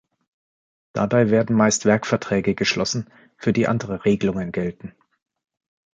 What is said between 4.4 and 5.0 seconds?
gelten.